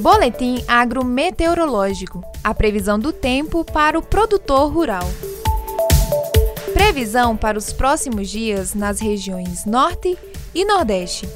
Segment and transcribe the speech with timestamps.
[0.00, 2.24] Boletim agrometeorológico.
[2.42, 5.06] A previsão do tempo para o produtor rural.
[6.72, 10.16] Previsão para os próximos dias nas regiões Norte
[10.54, 11.28] e Nordeste.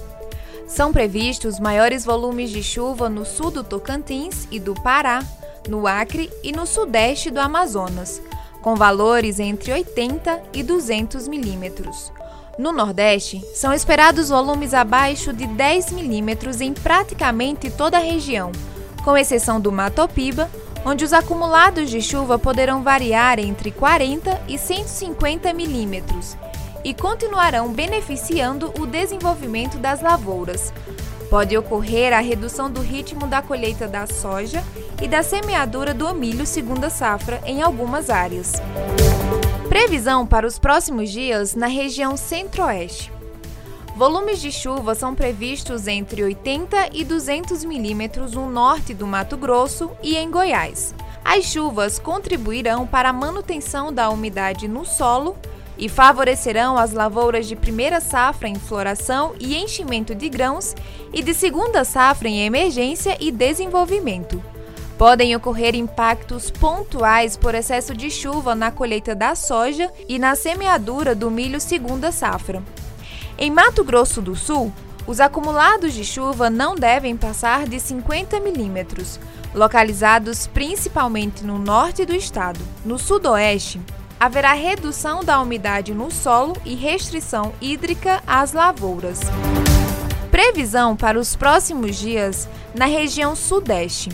[0.66, 5.22] São previstos maiores volumes de chuva no sul do Tocantins e do Pará,
[5.68, 8.22] no Acre e no sudeste do Amazonas,
[8.62, 12.10] com valores entre 80 e 200 milímetros.
[12.56, 18.52] No Nordeste, são esperados volumes abaixo de 10 milímetros em praticamente toda a região,
[19.02, 20.48] com exceção do Matopiba,
[20.84, 26.36] onde os acumulados de chuva poderão variar entre 40 e 150 milímetros
[26.84, 30.72] e continuarão beneficiando o desenvolvimento das lavouras.
[31.28, 34.62] Pode ocorrer a redução do ritmo da colheita da soja
[35.02, 38.52] e da semeadura do milho segunda safra em algumas áreas.
[39.74, 43.12] Previsão para os próximos dias na região centro-oeste.
[43.96, 49.90] Volumes de chuva são previstos entre 80 e 200 milímetros no norte do Mato Grosso
[50.00, 50.94] e em Goiás.
[51.24, 55.36] As chuvas contribuirão para a manutenção da umidade no solo
[55.76, 60.72] e favorecerão as lavouras de primeira safra em floração e enchimento de grãos
[61.12, 64.40] e de segunda safra em emergência e desenvolvimento.
[64.96, 71.14] Podem ocorrer impactos pontuais por excesso de chuva na colheita da soja e na semeadura
[71.14, 72.62] do milho segunda safra.
[73.36, 74.72] Em Mato Grosso do Sul,
[75.06, 79.18] os acumulados de chuva não devem passar de 50 milímetros,
[79.52, 82.60] localizados principalmente no norte do estado.
[82.84, 83.80] No sudoeste,
[84.18, 89.20] haverá redução da umidade no solo e restrição hídrica às lavouras.
[90.30, 94.08] Previsão para os próximos dias na região sudeste.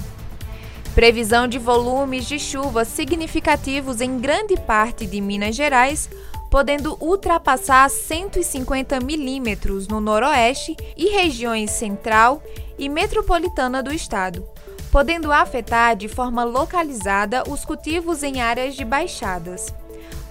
[0.95, 6.11] Previsão de volumes de chuva significativos em grande parte de Minas Gerais,
[6.51, 12.43] podendo ultrapassar 150 milímetros no noroeste e regiões central
[12.77, 14.45] e metropolitana do estado,
[14.91, 19.73] podendo afetar de forma localizada os cultivos em áreas de baixadas.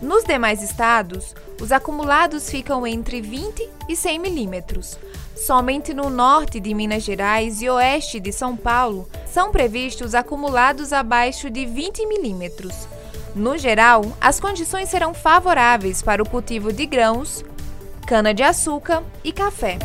[0.01, 4.97] Nos demais estados, os acumulados ficam entre 20 e 100 milímetros.
[5.35, 11.49] Somente no norte de Minas Gerais e oeste de São Paulo são previstos acumulados abaixo
[11.49, 12.87] de 20 milímetros.
[13.35, 17.43] No geral, as condições serão favoráveis para o cultivo de grãos,
[18.07, 19.77] cana-de-açúcar e café.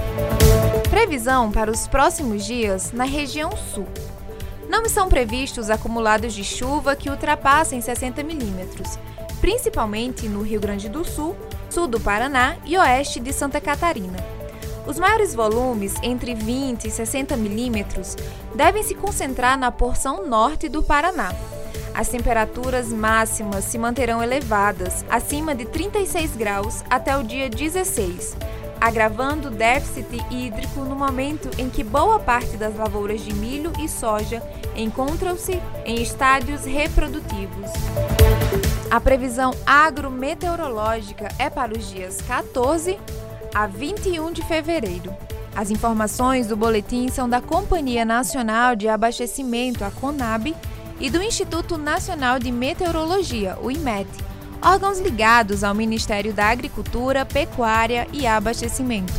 [0.91, 3.87] Previsão para os próximos dias na região sul.
[4.69, 8.99] Não estão previstos acumulados de chuva que ultrapassem 60 milímetros,
[9.45, 11.37] principalmente no Rio Grande do Sul,
[11.69, 14.17] sul do Paraná e oeste de Santa Catarina.
[14.87, 18.17] Os maiores volumes, entre 20 e 60 milímetros,
[18.55, 21.31] devem se concentrar na porção norte do Paraná.
[21.93, 28.39] As temperaturas máximas se manterão elevadas, acima de 36 graus, até o dia 16,
[28.81, 33.91] agravando o déficit hídrico no momento em que boa parte das lavouras de milho e
[33.91, 34.43] soja
[34.75, 37.71] encontram-se em estádios reprodutivos.
[38.95, 42.97] A previsão agrometeorológica é para os dias 14
[43.53, 45.13] a 21 de fevereiro.
[45.53, 50.55] As informações do boletim são da Companhia Nacional de Abastecimento, a CONAB,
[51.01, 54.09] e do Instituto Nacional de Meteorologia, o IMET,
[54.63, 59.13] órgãos ligados ao Ministério da Agricultura, Pecuária e Abastecimento.